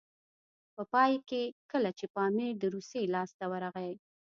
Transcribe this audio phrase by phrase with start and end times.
[0.75, 3.91] په پای کې کله چې پامیر د روسیې لاسته ورغی.